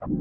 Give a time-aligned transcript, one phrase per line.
[0.00, 0.12] آیا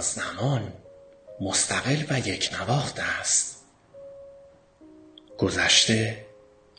[0.00, 0.72] زمان
[1.40, 3.64] مستقل و یکنواخت است.
[5.38, 6.26] گذشته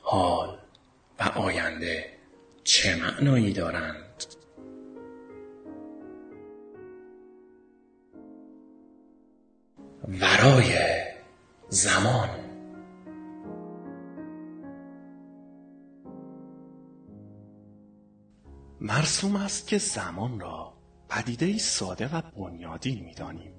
[0.02, 0.58] حال
[1.20, 2.06] و آینده
[2.64, 4.09] چه معنایی دارند؟
[10.10, 10.74] ورای
[11.70, 12.30] زمان
[18.82, 20.74] مرسوم است که زمان را
[21.10, 23.54] پدیدهای ساده و بنیادین می‌دانیم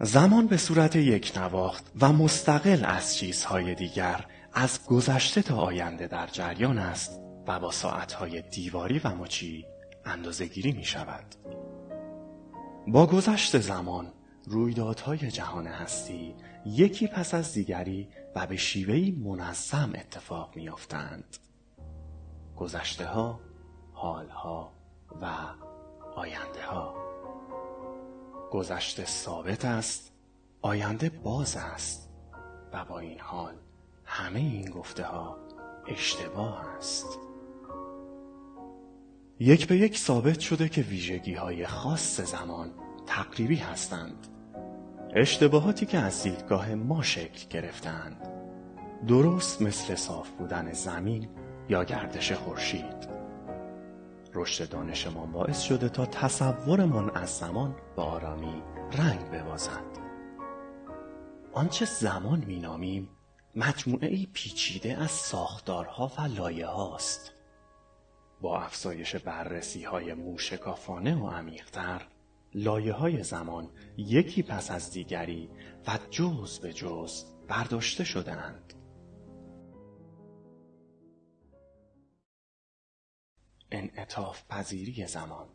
[0.00, 6.78] زمان به صورت یکنواخت و مستقل از چیزهای دیگر از گذشته تا آینده در جریان
[6.78, 9.66] است و با ساعتهای دیواری و مچی
[10.04, 11.34] اندازهگیری می شود.
[12.86, 14.12] با گذشت زمان
[14.46, 16.34] رویدادهای جهان هستی
[16.66, 21.36] یکی پس از دیگری و به شیوهی منظم اتفاق میافتند.
[22.56, 23.40] گذشته ها،
[23.92, 24.72] حال ها
[25.22, 25.26] و
[26.16, 26.94] آینده ها
[28.50, 30.12] گذشته ثابت است
[30.62, 32.10] آینده باز است
[32.72, 33.54] و با این حال
[34.04, 35.38] همه این گفته ها
[35.88, 37.18] اشتباه است
[39.40, 42.70] یک به یک ثابت شده که ویژگی های خاص زمان
[43.06, 44.26] تقریبی هستند.
[45.14, 48.28] اشتباهاتی که از دیدگاه ما شکل گرفتند.
[49.06, 51.28] درست مثل صاف بودن زمین
[51.68, 53.08] یا گردش خورشید.
[54.34, 60.04] رشد دانشمان باعث شده تا تصورمان از زمان به آرامی رنگ ببازد
[61.52, 63.08] آنچه زمان مینامیم
[63.56, 67.32] مجموعه ای پیچیده از ساختارها و لایه هاست.
[68.40, 72.02] با افزایش بررسی های موشکافانه و عمیقتر
[72.54, 75.50] لایه های زمان یکی پس از دیگری
[75.86, 78.74] و جز به جز برداشته شدهاند.
[83.70, 85.48] انعطاف پذیری زمان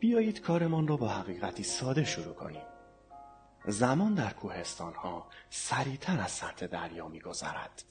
[0.00, 2.73] بیایید کارمان را با حقیقتی ساده شروع کنیم.
[3.68, 7.84] زمان در کوهستان ها سریعتر از سطح دریا میگذرد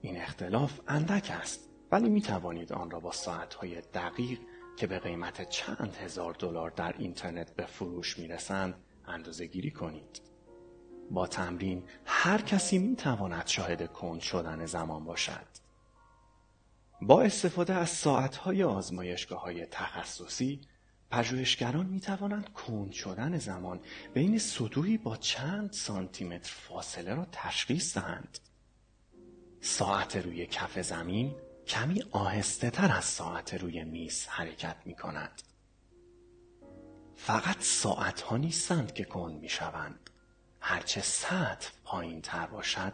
[0.00, 4.40] این اختلاف اندک است ولی می توانید آن را با ساعت های دقیق
[4.76, 8.74] که به قیمت چند هزار دلار در اینترنت به فروش می رسند
[9.06, 10.20] اندازه گیری کنید.
[11.10, 15.46] با تمرین هر کسی می تواند شاهد کند شدن زمان باشد.
[17.02, 20.60] با استفاده از ساعتهای آزمایشگاه های تخصصی
[21.10, 23.80] پژوهشگران می توانند کند شدن زمان
[24.14, 28.38] بین سطوحی با چند سانتیمتر فاصله را تشخیص دهند.
[29.60, 31.34] ساعت روی کف زمین
[31.66, 35.42] کمی آهسته تر از ساعت روی میز حرکت می کند.
[37.16, 40.10] فقط ساعت ها نیستند که کند می شوند.
[40.60, 42.92] هرچه سطح پایین تر باشد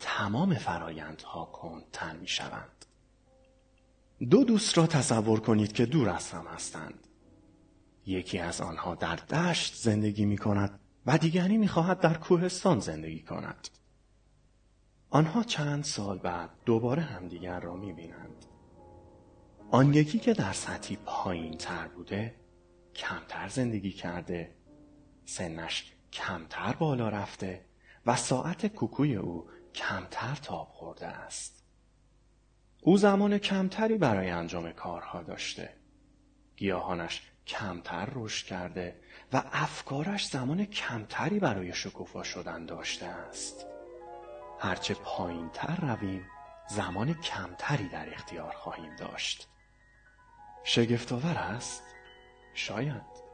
[0.00, 2.84] تمام فرایندها کندتر می شوند.
[4.30, 7.06] دو دوست را تصور کنید که دور از هم هستند.
[8.06, 13.22] یکی از آنها در دشت زندگی می کند و دیگری می خواهد در کوهستان زندگی
[13.22, 13.68] کند.
[15.10, 18.46] آنها چند سال بعد دوباره همدیگر را می بینند.
[19.70, 22.34] آن یکی که در سطحی پایین تر بوده
[22.94, 24.54] کمتر زندگی کرده
[25.24, 27.64] سنش کمتر بالا رفته
[28.06, 31.64] و ساعت کوکوی او کمتر تاب خورده است
[32.82, 35.76] او زمان کمتری برای انجام کارها داشته
[36.56, 39.00] گیاهانش کمتر رشد کرده
[39.32, 43.66] و افکارش زمان کمتری برای شکوفا شدن داشته است.
[44.60, 46.24] هرچه پایین تر رویم
[46.68, 49.48] زمان کمتری در اختیار خواهیم داشت.
[50.64, 51.82] شگفتآور است؟
[52.54, 53.26] شاید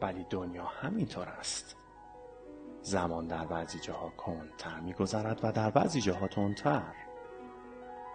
[0.00, 1.76] ولی دنیا همینطور است.
[2.82, 7.09] زمان در بعضی جاها کندتر میگذرد و در بعضی جاها تندتر.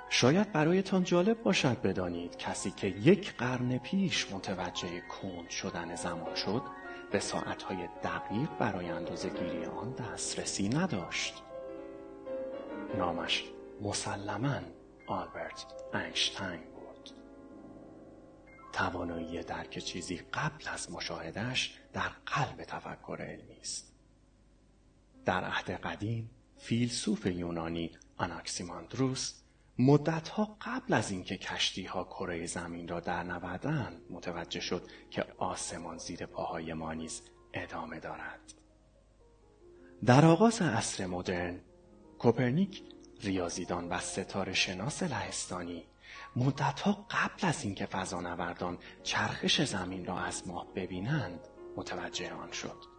[0.10, 6.62] شاید برایتان جالب باشد بدانید کسی که یک قرن پیش متوجه کند شدن زمان شد
[7.12, 11.44] به ساعتهای دقیق برای اندازه گیری آن دسترسی نداشت.
[12.98, 13.44] نامش
[13.82, 14.60] مسلما
[15.08, 16.60] آلبرت اینشتین
[18.74, 23.94] توانایی درک چیزی قبل از مشاهدهش در قلب تفکر علمی است.
[25.26, 29.34] در عهد قدیم فیلسوف یونانی آناکسیماندروس
[29.80, 36.26] مدتها قبل از اینکه کشتیها کره زمین را در نوردند متوجه شد که آسمان زیر
[36.26, 37.22] پاهای ما نیز
[37.54, 38.54] ادامه دارد.
[40.06, 41.60] در آغاز عصر مدرن
[42.20, 42.84] کوپرنیک
[43.22, 45.86] ریاضیدان و ستاره شناس لهستانی
[46.36, 51.40] مدتها قبل از اینکه فضانوردان چرخش زمین را از ماه ببینند
[51.76, 52.96] متوجه آن شد.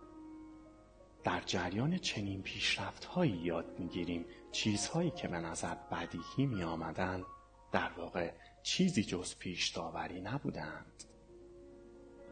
[1.25, 4.25] در جریان چنین پیشرفتهایی یاد می‌گیریم
[4.57, 7.25] چیزهایی که به نظر بدیهی می آمدند
[7.73, 8.31] در واقع
[8.63, 11.05] چیزی جز پیش داوری نبودند.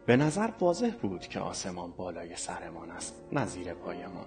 [0.06, 4.26] به نظر واضح بود که آسمان بالای سرمان است نظیر پایمان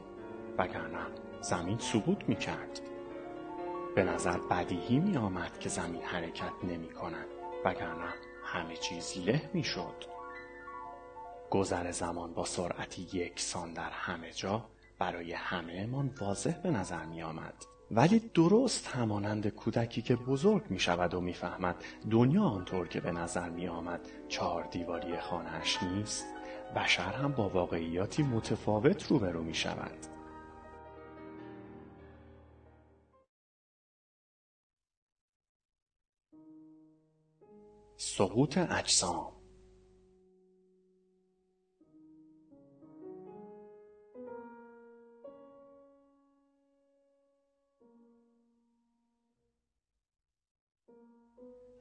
[0.57, 1.05] وگرنه
[1.41, 2.81] زمین سقوط می کرد
[3.95, 7.27] به نظر بدیهی می آمد که زمین حرکت نمی کند
[7.65, 10.03] وگرنه همه چیز له می شد
[11.49, 14.65] گذر زمان با سرعتی یکسان در همه جا
[14.99, 20.79] برای همه من واضح به نظر می آمد ولی درست همانند کودکی که بزرگ می
[20.79, 26.25] شود و می‌فهمد دنیا آنطور که به نظر می آمد چهار دیواری خانهاش نیست
[26.75, 29.97] بشر هم با واقعیاتی متفاوت روبرو می شود
[37.97, 39.36] سقوط اجسام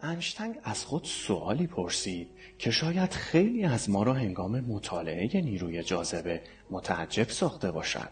[0.07, 6.43] انشتنگ از خود سوالی پرسید که شاید خیلی از ما را هنگام مطالعه نیروی جاذبه
[6.71, 8.11] متعجب ساخته باشد.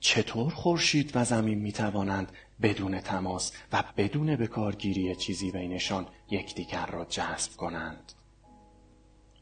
[0.00, 2.32] چطور خورشید و زمین می توانند
[2.62, 8.12] بدون تماس و بدون بکارگیری چیزی بینشان یکدیگر را جذب کنند؟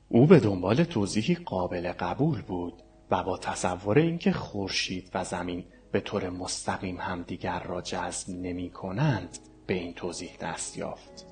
[0.09, 6.01] او به دنبال توضیحی قابل قبول بود و با تصور اینکه خورشید و زمین به
[6.01, 11.27] طور مستقیم همدیگر را جذب نمی کنند به این توضیح دست یافت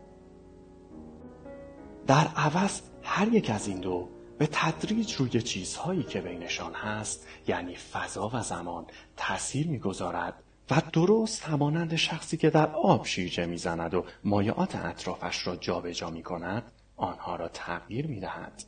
[2.06, 7.76] در عوض هر یک از این دو به تدریج روی چیزهایی که بینشان هست یعنی
[7.76, 8.86] فضا و زمان
[9.16, 15.56] تأثیر می‌گذارد و درست همانند شخصی که در آب شیرجه می‌زند و مایعات اطرافش را
[15.56, 18.62] جابجا می کند آنها را تغییر می دهد.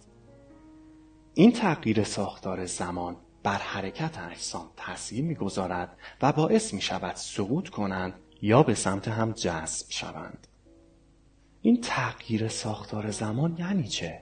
[1.35, 8.15] این تغییر ساختار زمان بر حرکت اجسام تأثیر می‌گذارد و باعث می شود سقوط کنند
[8.43, 10.47] یا به سمت هم جذب شوند.
[11.63, 14.21] این تغییر ساختار زمان یعنی چه؟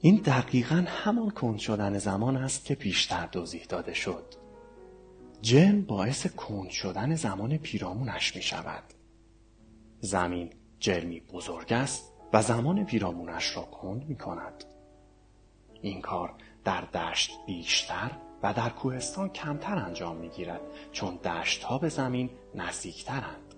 [0.00, 4.34] این دقیقا همان کند شدن زمان است که پیشتر توضیح داده شد.
[5.42, 8.84] جن باعث کند شدن زمان پیرامونش می شود.
[10.00, 14.64] زمین جرمی بزرگ است و زمان پیرامونش را کند می کند.
[15.82, 18.10] این کار در دشت بیشتر
[18.42, 20.60] و در کوهستان کمتر انجام می گیرد
[20.92, 23.54] چون دشت ها به زمین نزدیکترند.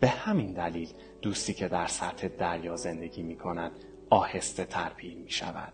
[0.00, 0.88] به همین دلیل
[1.22, 3.72] دوستی که در سطح دریا زندگی می کند
[4.10, 5.72] آهسته ترپیل می شود.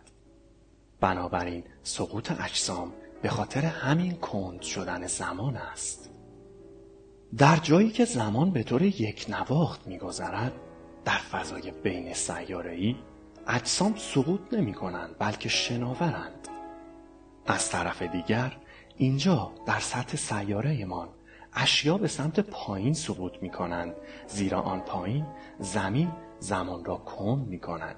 [1.00, 2.92] بنابراین سقوط اجسام
[3.22, 6.10] به خاطر همین کند شدن زمان است.
[7.38, 10.52] در جایی که زمان به طور یک نواخت می گذرد
[11.04, 12.14] در فضای بین
[12.70, 12.96] ای
[13.46, 16.48] اجسام سقوط نمی کنند بلکه شناورند.
[17.50, 18.56] از طرف دیگر
[18.96, 21.08] اینجا در سطح سیاره ما
[21.52, 23.94] اشیا به سمت پایین سقوط می کنند
[24.26, 25.26] زیرا آن پایین
[25.58, 27.96] زمین زمان را کند می کند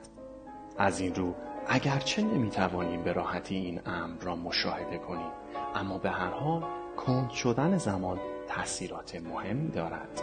[0.78, 1.34] از این رو
[1.69, 5.31] اگرچه نمی توانیم به راحتی این امر را مشاهده کنیم
[5.75, 6.64] اما به هر حال
[6.96, 10.23] کند شدن زمان تاثیرات مهمی دارد.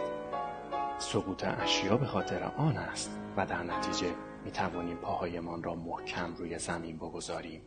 [0.98, 6.58] سقوط اشیا به خاطر آن است و در نتیجه می توانیم پاهایمان را محکم روی
[6.58, 7.62] زمین بگذاریم.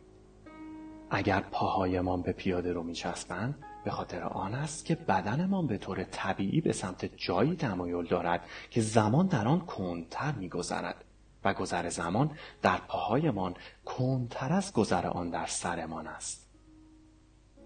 [1.10, 6.60] اگر پاهایمان به پیاده رو میچسبند به خاطر آن است که بدنمان به طور طبیعی
[6.60, 11.04] به سمت جایی تمایل دارد که زمان در آن کندتر میگذرد
[11.44, 12.30] و گذر زمان
[12.62, 16.50] در پاهایمان کندتر از گذر آن در سرمان است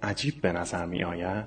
[0.03, 1.47] عجیب به نظر می آید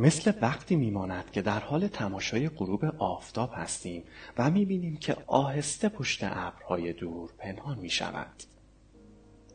[0.00, 4.04] مثل وقتی میماند که در حال تماشای غروب آفتاب هستیم
[4.38, 8.49] و می‌بینیم که آهسته پشت ابرهای دور پنهان می شود.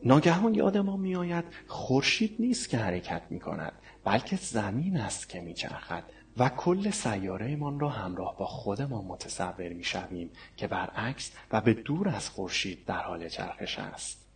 [0.04, 3.72] ناگهان یاد ما میآید خورشید نیست که حرکت می کند
[4.04, 6.04] بلکه زمین است که میچرخد
[6.36, 12.30] و کل سیارهمان را همراه با خودمان متصور می‌شویم که برعکس و به دور از
[12.30, 14.26] خورشید در حال چرخش است.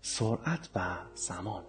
[0.00, 1.64] سرعت و زمان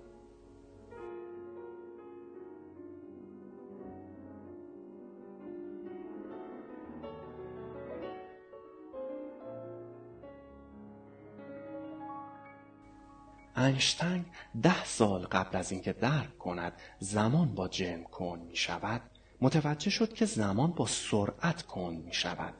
[13.61, 14.25] انشتنگ
[14.61, 19.01] ده سال قبل از اینکه درک کند زمان با جرم کن می شود
[19.41, 22.53] متوجه شد که زمان با سرعت کن می شود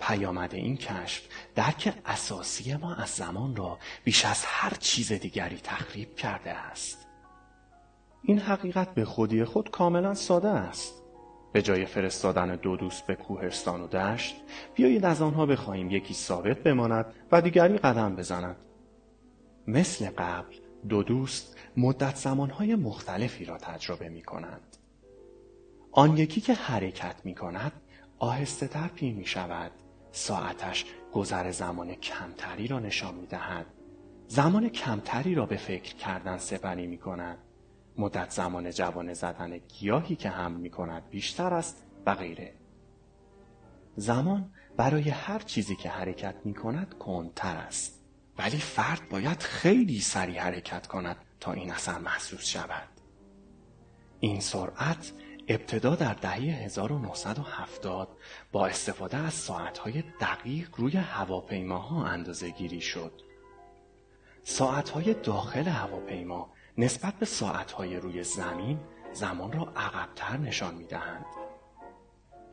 [0.00, 6.14] پیامد این کشف درک اساسی ما از زمان را بیش از هر چیز دیگری تخریب
[6.14, 7.06] کرده است.
[8.22, 11.02] این حقیقت به خودی خود کاملا ساده است.
[11.52, 14.36] به جای فرستادن دو دوست به کوهستان و دشت
[14.74, 18.56] بیایید از آنها بخواهیم یکی ثابت بماند و دیگری قدم بزند.
[19.68, 20.54] مثل قبل
[20.88, 24.76] دو دوست مدت زمانهای مختلفی را تجربه می کنند
[25.92, 27.72] آن یکی که حرکت می کند
[28.18, 29.70] آهسته تر پیر می شود
[30.12, 33.66] ساعتش گذر زمان کمتری را نشان می دهد
[34.28, 37.38] زمان کمتری را به فکر کردن سپری می کند
[37.98, 42.54] مدت زمان جوانه زدن گیاهی که هم می کند بیشتر است و غیره.
[43.96, 47.97] زمان برای هر چیزی که حرکت می کند کنتر است.
[48.38, 52.88] ولی فرد باید خیلی سریع حرکت کند تا این اثر محسوس شود
[54.20, 55.12] این سرعت
[55.48, 58.08] ابتدا در دهه 1970
[58.52, 63.12] با استفاده از ساعتهای دقیق روی هواپیماها اندازه گیری شد.
[64.42, 68.78] ساعتهای داخل هواپیما نسبت به ساعتهای روی زمین
[69.12, 71.26] زمان را عقبتر نشان می دهند.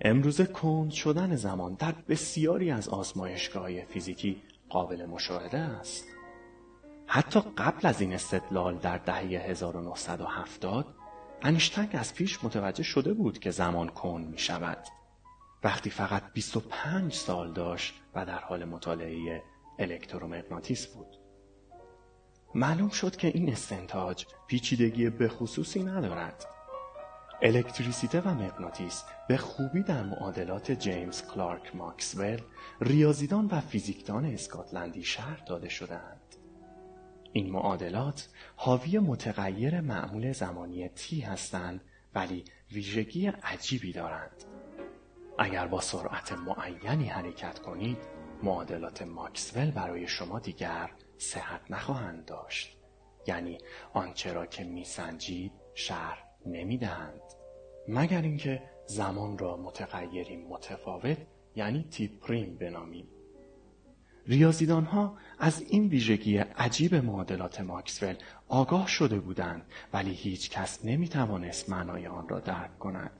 [0.02, 6.06] امروز کند شدن زمان در بسیاری از آزمایشگاه فیزیکی قابل مشاهده است.
[7.08, 10.96] حتی قبل از این استدلال در دهه 1970
[11.42, 14.88] انیشتنگ از پیش متوجه شده بود که زمان کن می شود.
[15.64, 19.44] وقتی فقط 25 سال داشت و در حال مطالعه
[19.80, 21.20] الکترومغناطیس بود.
[22.56, 26.55] معلوم شد که این استنتاج پیچیدگی به خصوصی ندارد.
[27.42, 32.42] الکتریسیته و مغناطیس به خوبی در معادلات جیمز کلارک ماکسول
[32.82, 36.36] ریاضیدان و فیزیکدان اسکاتلندی شهر داده شدهاند.
[37.34, 41.82] این معادلات حاوی متغیر معمول زمانی تی هستند
[42.16, 44.44] ولی ویژگی عجیبی دارند.
[45.40, 47.98] اگر با سرعت معینی حرکت کنید
[48.44, 52.78] معادلات ماکسول برای شما دیگر صحت نخواهند داشت
[53.28, 53.58] یعنی
[53.94, 57.22] آنچه را که میسنجید شهر نمی‌دهند
[57.88, 61.18] مگر اینکه زمان را متغیری متفاوت
[61.56, 63.08] یعنی تی پریم بنامیم
[64.28, 68.16] ریاضیدان ها از این ویژگی عجیب معادلات ماکسول
[68.48, 73.12] آگاه شده بودند ولی هیچ کس نمی توانست معنای آن را درک کند.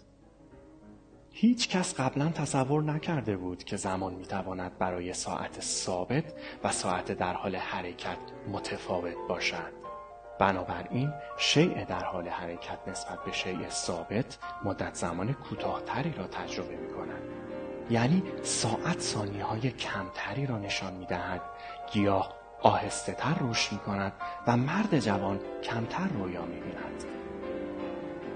[1.32, 7.12] هیچ کس قبلا تصور نکرده بود که زمان می تواند برای ساعت ثابت و ساعت
[7.12, 8.18] در حال حرکت
[8.52, 9.85] متفاوت باشد.
[10.40, 16.94] بنابراین شیء در حال حرکت نسبت به شیء ثابت مدت زمان کوتاهتری را تجربه می
[16.94, 17.22] کند.
[17.90, 21.42] یعنی ساعت ثانیه های کمتری را نشان می دهد
[21.92, 24.14] گیاه آهسته تر رشد می کند
[24.48, 27.04] و مرد جوان کمتر رویا می بیند.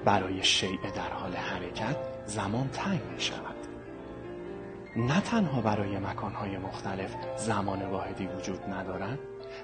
[0.05, 3.55] برای شیء در حال حرکت زمان تنگ می شود.
[4.95, 9.19] نه تنها برای مکانهای مختلف زمان واحدی وجود ندارد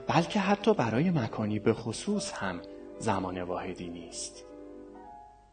[0.08, 2.62] بلکه حتی برای مکانی به خصوص هم
[3.00, 4.46] زمان واحدی نیست.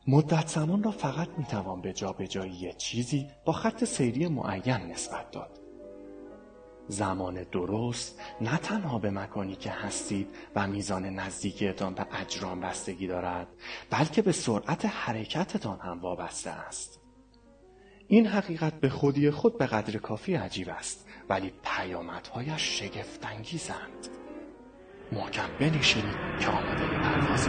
[0.06, 5.58] مدت زمان را فقط می‌توان به جابجایی چیزی با خط سیری معین نسبت داد.
[6.88, 13.48] زمان درست نه تنها به مکانی که هستید و میزان نزدیکیتان به اجرام بستگی دارد
[13.90, 17.00] بلکه به سرعت حرکتتان هم وابسته است.
[18.08, 24.08] این حقیقت به خودی خود به قدر کافی عجیب است ولی پیامدهایش شگفتانگیزند.
[25.12, 27.48] محکم بنشینید که آماده پرواز.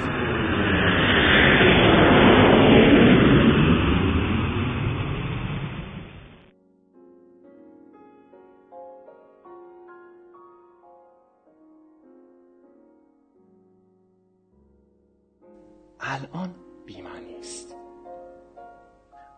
[15.99, 16.55] الان
[16.85, 17.75] بیمعنی است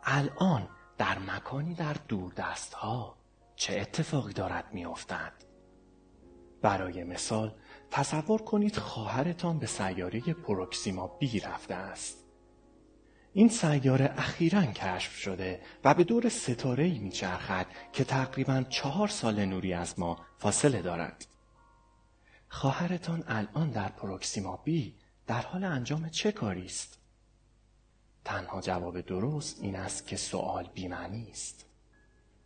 [0.04, 0.68] الان
[0.98, 1.96] در مکانی در
[2.38, 3.16] دست ها
[3.56, 5.45] چه اتفاقی دارد میافتد؟
[6.66, 7.54] برای مثال
[7.92, 12.26] تصور کنید خواهرتان به سیاره پروکسیما بی رفته است
[13.34, 19.46] این سیاره اخیرا کشف شده و به دور ستاره ای میچرخد که تقریبا چهار سال
[19.46, 21.26] نوری از ما فاصله دارد
[22.50, 24.96] خواهرتان الان در پروکسیما بی
[25.28, 27.00] در حال انجام چه کاری است؟
[28.24, 31.66] تنها جواب درست این است که سوال بیمعنی است.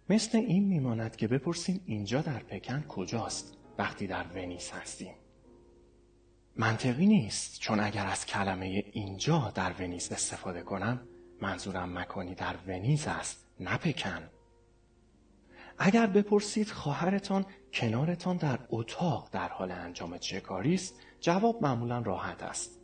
[0.09, 5.13] مثل این میماند که بپرسیم اینجا در پکن کجاست وقتی در ونیس هستیم.
[6.55, 7.59] منطقی نیست.
[7.59, 11.07] چون اگر از کلمه اینجا در ونیز استفاده کنم
[11.41, 14.29] منظورم مکانی در ونیز است نه پکن.
[15.77, 22.43] اگر بپرسید خواهرتان کنارتان در اتاق در حال انجام چه کاری است جواب معمولا راحت
[22.43, 22.79] است.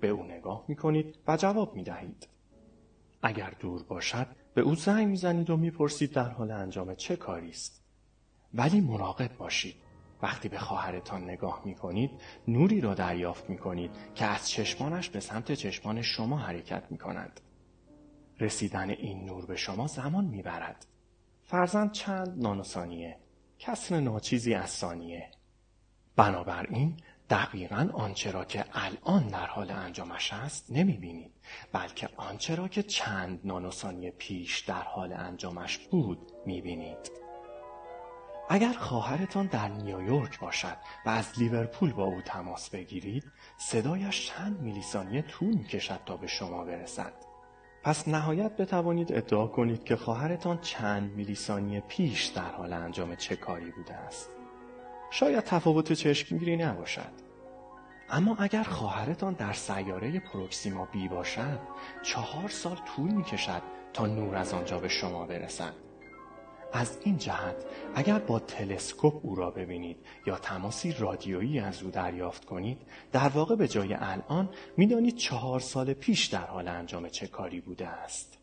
[0.00, 2.28] به او نگاه می کنید و جواب می دهید
[3.22, 7.16] اگر دور باشد به او زنگ می زنید و می پرسید در حال انجام چه
[7.16, 7.82] کاری است.
[8.54, 9.83] ولی مراقب باشید.
[10.24, 12.10] وقتی به خواهرتان نگاه می کنید
[12.48, 17.40] نوری را دریافت می کنید که از چشمانش به سمت چشمان شما حرکت می کند.
[18.40, 20.86] رسیدن این نور به شما زمان می برد.
[21.42, 23.16] فرزند چند نانوسانیه
[23.58, 25.30] کسر ناچیزی از ثانیه
[26.16, 26.96] بنابراین
[27.30, 31.32] دقیقا آنچه را که الان در حال انجامش است نمی بینید
[31.72, 37.23] بلکه آنچه را که چند نانوسانی پیش در حال انجامش بود می بینید.
[38.48, 43.24] اگر خواهرتان در نیویورک باشد و از لیورپول با او تماس بگیرید
[43.56, 47.12] صدایش چند میلی ثانیه طول می‌کشد تا به شما برسد.
[47.82, 53.36] پس نهایت بتوانید ادعا کنید که خواهرتان چند میلی ثانیه پیش در حال انجام چه
[53.36, 54.30] کاری بوده است.
[55.10, 57.12] شاید تفاوت چشمگیری نباشد.
[58.10, 61.58] اما اگر خواهرتان در سیاره پروکسیما بی باشد
[62.02, 65.83] چهار سال طول می کشد تا نور از آنجا به شما برسد.
[66.76, 67.56] از این جهت
[67.94, 72.78] اگر با تلسکوپ او را ببینید یا تماسی رادیویی از او دریافت کنید
[73.12, 77.88] در واقع به جای الان می‌دانید چهار سال پیش در حال انجام چه کاری بوده
[77.88, 78.38] است.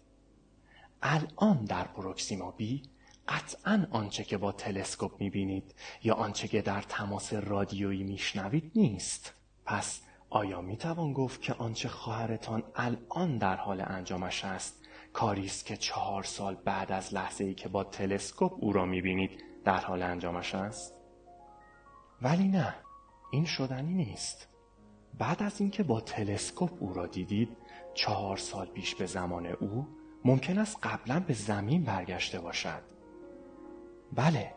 [1.01, 2.83] الان در پروکسیما بی
[3.27, 9.33] قطعا آنچه که با تلسکوپ می‌بینید یا آنچه که در تماس رادیویی میشنوید نیست.
[9.65, 14.80] پس آیا می‌توان گفت که آنچه خواهرتان الان در حال انجامش است
[15.13, 19.43] کاری است که چهار سال بعد از لحظه ای که با تلسکوپ او را می‌بینید
[19.65, 20.93] در حال انجامش است؟
[22.21, 22.75] ولی نه
[23.31, 24.47] این شدنی نیست.
[25.17, 27.57] بعد از اینکه با تلسکوپ او را دیدید
[27.93, 29.87] چهار سال پیش به زمان او
[30.25, 32.81] ممکن است قبلا به زمین برگشته باشد.
[34.13, 34.53] بله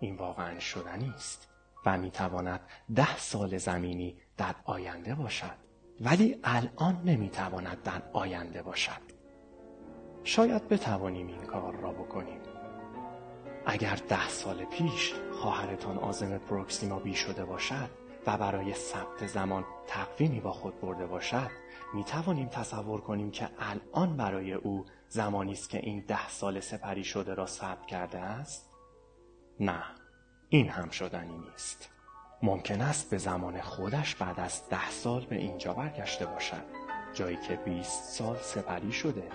[0.00, 1.48] این واقعا شدنی است
[1.86, 2.60] و می‌تواند
[2.94, 5.56] ده سال زمینی در آینده باشد.
[6.00, 9.07] ولی الان نمی‌تواند در آینده باشد.
[10.28, 12.40] شاید بتوانیم این کار را بکنیم.
[13.66, 17.90] اگر ده سال پیش خواهرتان آزم پروکسیما بی شده باشد
[18.26, 21.50] و برای ثبت زمان تقویمی با خود برده باشد
[21.94, 27.04] می توانیم تصور کنیم که الان برای او زمانی است که این ده سال سپری
[27.04, 28.70] شده را ثبت کرده است؟
[29.60, 29.82] نه
[30.48, 31.90] این هم شدنی نیست.
[32.42, 36.64] ممکن است به زمان خودش بعد از ده سال به اینجا برگشته باشد
[37.14, 39.30] جایی که 20 سال سپری شده.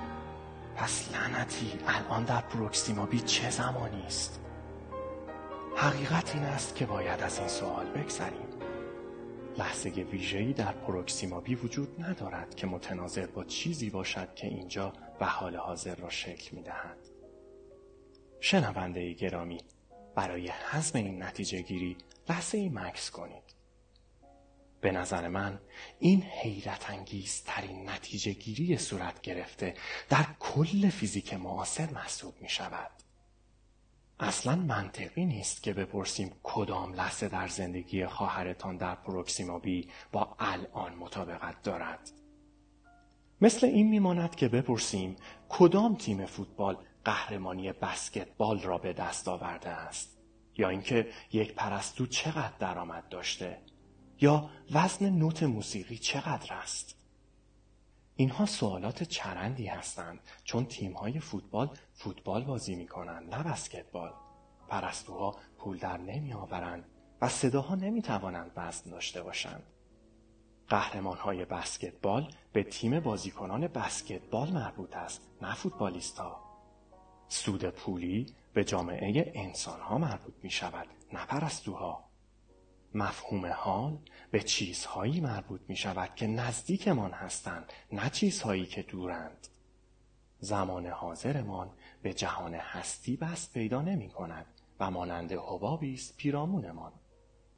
[0.75, 4.39] پس لعنتی الان در پروکسیما بی چه زمانی است؟
[5.75, 8.47] حقیقت این است که باید از این سوال بگذریم.
[9.57, 15.25] لحظه ویژه‌ای در پروکسیما بی وجود ندارد که متناظر با چیزی باشد که اینجا و
[15.25, 16.97] حال حاضر را شکل می‌دهد.
[18.39, 19.57] شنونده گرامی
[20.15, 21.97] برای حزم این نتیجه گیری
[22.29, 23.43] لحظه ای مکس کنید.
[24.83, 25.59] به نظر من
[25.99, 29.73] این حیرت انگیز ترین نتیجه گیری صورت گرفته
[30.09, 32.91] در کل فیزیک معاصر محسوب می شود.
[34.19, 40.95] اصلا منطقی نیست که بپرسیم کدام لحظه در زندگی خواهرتان در پروکسیما بی با الان
[40.95, 42.11] مطابقت دارد.
[43.41, 45.15] مثل این میماند که بپرسیم
[45.49, 50.17] کدام تیم فوتبال قهرمانی بسکتبال را به دست آورده است
[50.57, 53.57] یا اینکه یک پرستو چقدر درآمد داشته
[54.23, 56.95] یا وزن نوت موسیقی چقدر است؟
[58.15, 64.13] اینها سوالات چرندی هستند چون تیمهای فوتبال فوتبال بازی می کنند نه بسکتبال.
[64.67, 66.85] پرستوها پول در نمی آورند
[67.21, 69.63] و صداها نمی توانند وزن داشته باشند.
[70.67, 76.43] قهرمان های بسکتبال به تیم بازیکنان بسکتبال مربوط است نه فوتبالیست ها.
[77.27, 82.12] سود پولی به جامعه انسان ها مربوط می شود نه پرستوها.
[82.93, 83.97] مفهوم حال
[84.31, 89.47] به چیزهایی مربوط می شود که نزدیکمان هستند نه چیزهایی که دورند.
[90.39, 94.45] زمان حاضرمان به جهان هستی بست پیدا نمی کند
[94.79, 96.91] و مانند حبابی است پیرامونمان.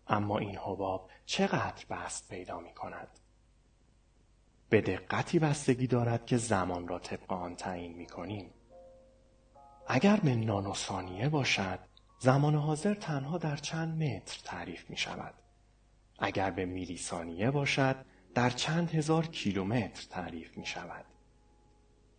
[0.07, 3.07] اما این حباب چقدر بست پیدا می کند؟
[4.69, 8.53] به دقتی بستگی دارد که زمان را طبق آن تعیین می کنیم.
[9.87, 11.79] اگر به نانوسانیه باشد
[12.19, 15.33] زمان حاضر تنها در چند متر تعریف می شود.
[16.19, 17.95] اگر به میلی ثانیه باشد
[18.33, 21.05] در چند هزار کیلومتر تعریف می شود.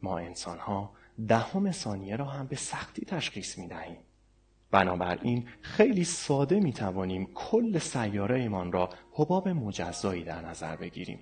[0.02, 0.92] ما انسان ها
[1.28, 3.98] دهم ثانیه را هم به سختی تشخیص می دهیم.
[4.70, 11.20] بنابراین خیلی ساده می توانیم کل سیاره ایمان را حباب مجزایی در نظر بگیریم.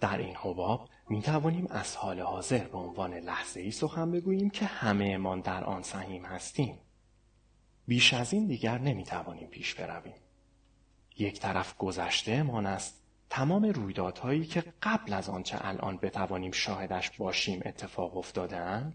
[0.00, 4.66] در این حباب می توانیم از حال حاضر به عنوان لحظه ای سخن بگوییم که
[4.66, 6.78] همه ایمان در آن سهیم هستیم.
[7.90, 10.14] بیش از این دیگر نمی توانیم پیش برویم.
[11.18, 17.62] یک طرف گذشته من است تمام رویدادهایی که قبل از آنچه الان بتوانیم شاهدش باشیم
[17.64, 18.94] اتفاق افتاده اند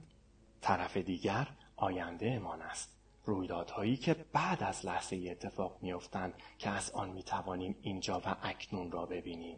[0.61, 7.09] طرف دیگر آینده من است رویدادهایی که بعد از لحظه اتفاق میافتند که از آن
[7.09, 9.57] می‌توانیم اینجا و اکنون را ببینیم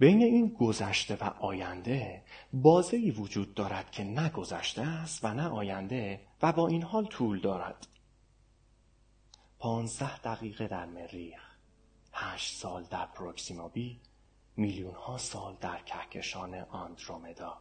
[0.00, 6.20] بین این گذشته و آینده بازهی وجود دارد که نه گذشته است و نه آینده
[6.42, 7.86] و با این حال طول دارد.
[9.58, 11.40] پانزده دقیقه در مریخ
[12.12, 14.00] هشت سال در پروکسیما بی
[14.56, 17.58] میلیون ها سال در کهکشان آندرومدا.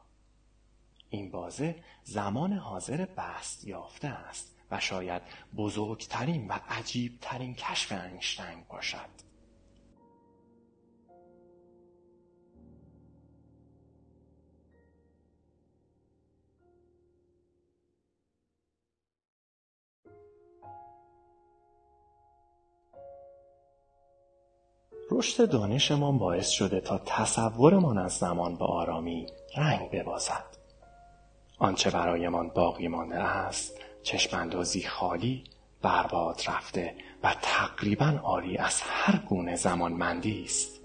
[1.10, 5.22] این بازه زمان حاضر بست یافته است و شاید
[5.58, 9.29] بزرگترین و عجیبترین کشف اینشتین باشد.
[25.20, 29.28] رشد دانشمان باعث شده تا تصورمان از زمان به آرامی
[29.58, 30.46] رنگ ببازد.
[31.58, 35.44] آنچه برایمان باقی مانده است چشماندازی خالی
[35.82, 40.80] برباد رفته و تقریبا عالی از هر گونه زمانمندی است.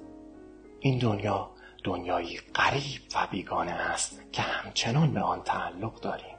[0.80, 1.50] این دنیا
[1.84, 6.33] دنیایی غریب و بیگانه است که همچنان به آن تعلق داریم.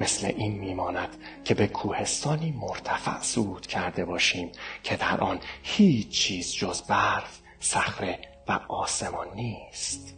[0.00, 1.08] مثل این میماند
[1.44, 4.52] که به کوهستانی مرتفع صعود کرده باشیم
[4.82, 10.14] که در آن هیچ چیز جز برف، صخره و آسمان نیست.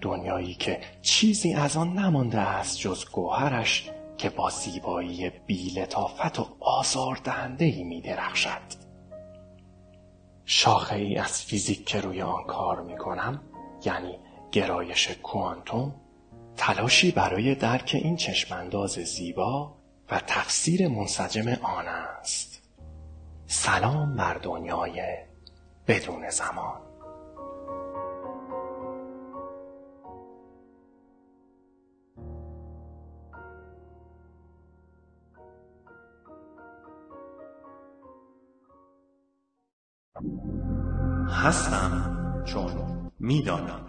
[0.00, 7.64] دنیایی که چیزی از آن نمانده است جز گوهرش که با زیبایی بیلتافت و آزاردهنده
[7.64, 8.86] ای می درخشد
[10.44, 13.42] شاخه ای از فیزیک که روی آن کار می کنم
[13.84, 14.18] یعنی
[14.52, 15.94] گرایش کوانتوم
[16.56, 19.74] تلاشی برای درک این چشمانداز زیبا
[20.10, 22.62] و تفسیر منسجم آن است.
[23.46, 25.16] سلام بر دنیای
[25.86, 26.80] بدون زمان.
[41.28, 43.85] هستم چون می‌دانم.